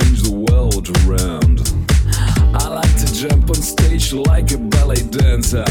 [0.00, 1.60] change the world around.
[2.56, 5.66] I like to jump on stage like a ballet dancer.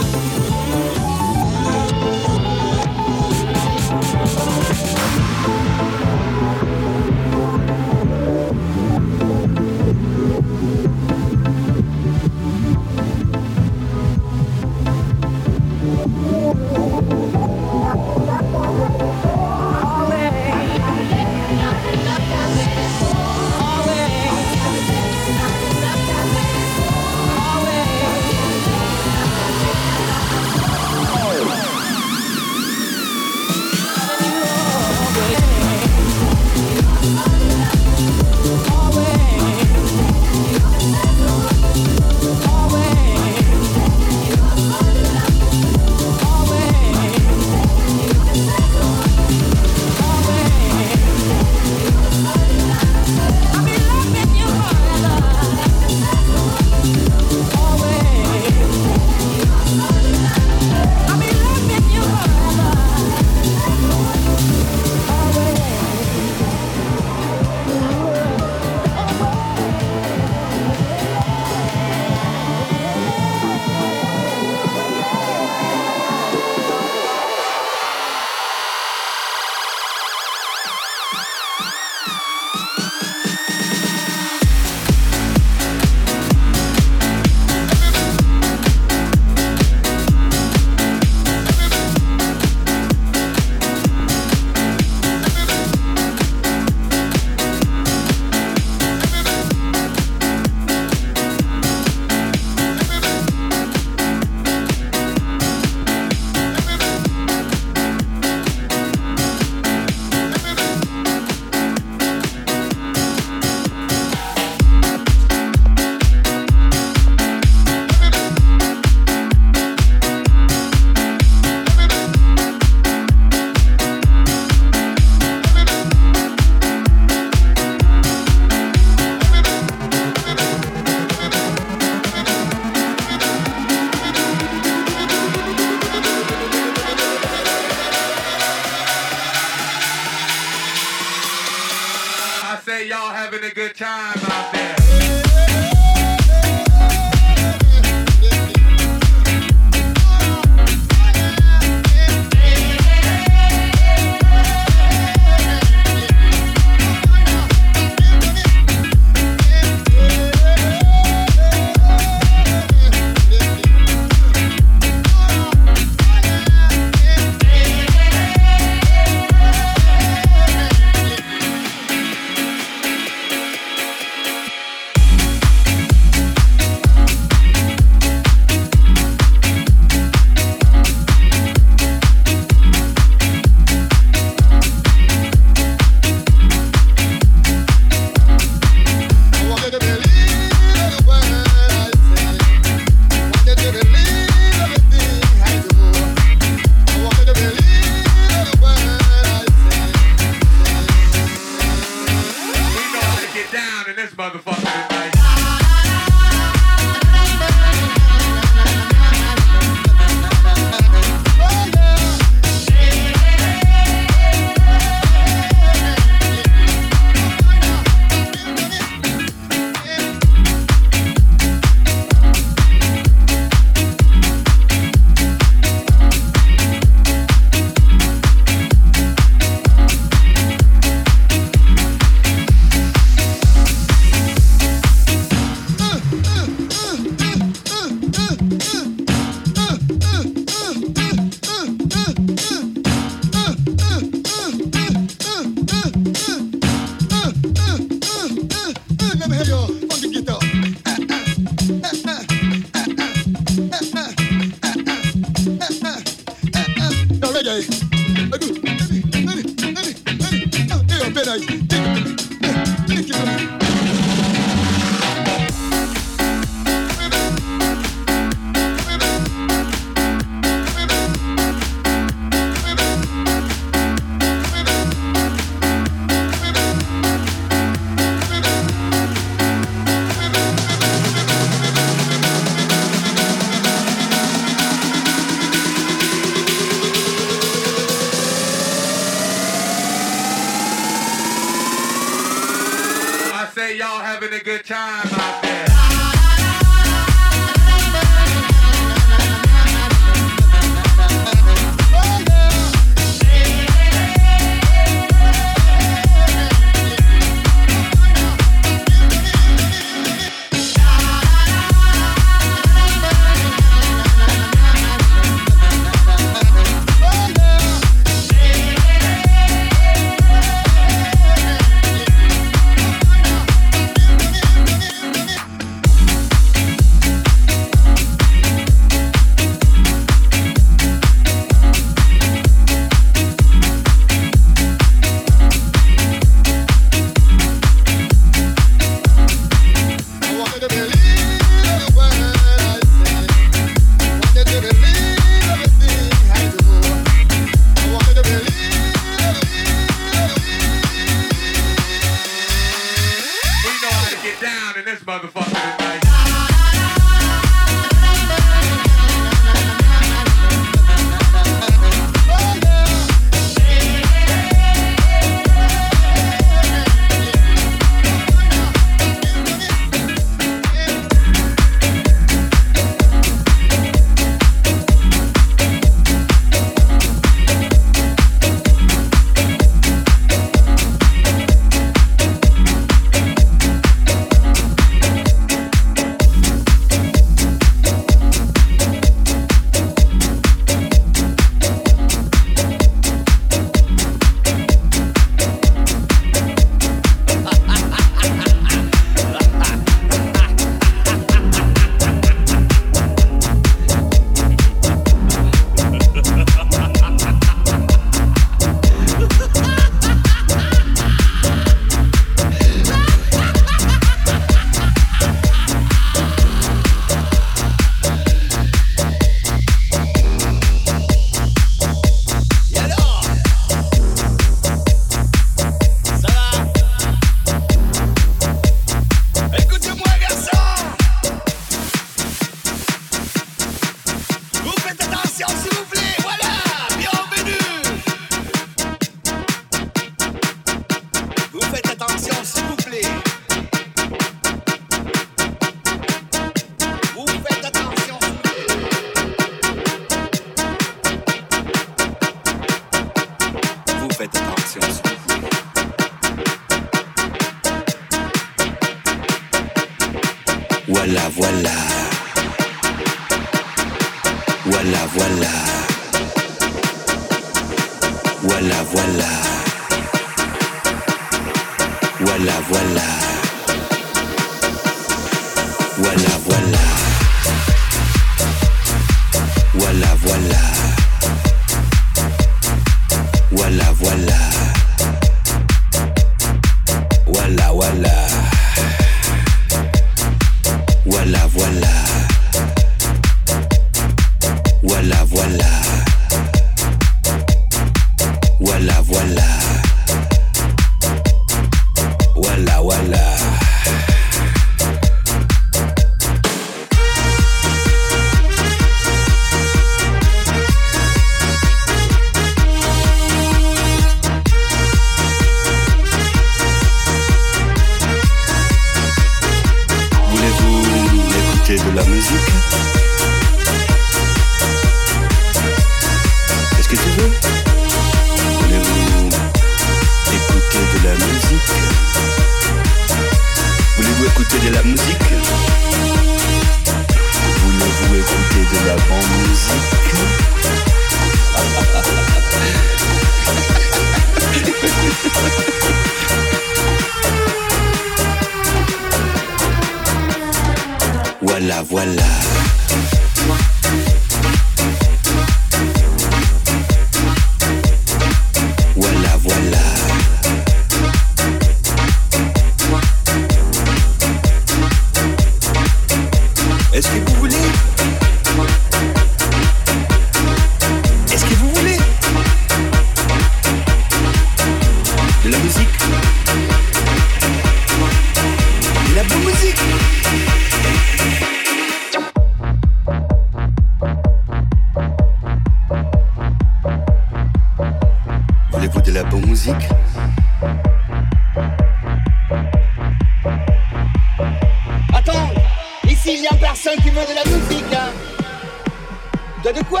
[599.74, 600.00] De quoi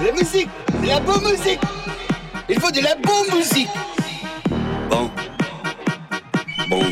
[0.00, 0.48] De la musique
[0.82, 1.60] De la bonne musique
[2.48, 3.68] Il faut de la bonne musique
[4.90, 5.08] Bon.
[6.68, 6.82] Bon.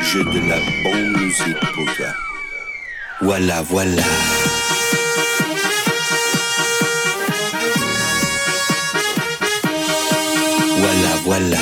[0.00, 2.06] J'ai de la bonne musique pour toi.
[3.20, 4.02] Voilà, voilà.
[10.78, 11.58] Voilà, voilà.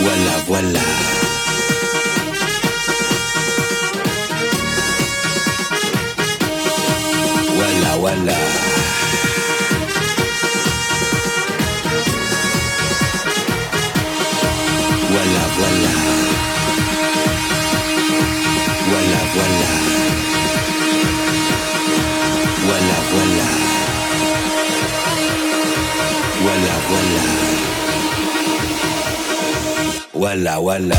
[0.00, 0.99] Voilà, voilà.
[8.10, 8.32] Voilà,
[15.58, 15.92] voilà.
[18.88, 19.62] Voilà, voilà.
[22.60, 23.46] Voilà, voilà.
[26.42, 27.20] Voilà, voilà.
[30.12, 30.96] Voilà, voilà.